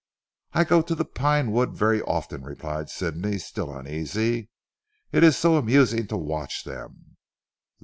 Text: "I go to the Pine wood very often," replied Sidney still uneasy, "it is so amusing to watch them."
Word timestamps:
"I 0.53 0.63
go 0.63 0.81
to 0.81 0.95
the 0.95 1.05
Pine 1.05 1.51
wood 1.51 1.73
very 1.75 2.01
often," 2.01 2.41
replied 2.43 2.89
Sidney 2.89 3.37
still 3.37 3.71
uneasy, 3.71 4.49
"it 5.11 5.23
is 5.23 5.37
so 5.37 5.57
amusing 5.57 6.07
to 6.07 6.17
watch 6.17 6.63
them." 6.63 7.17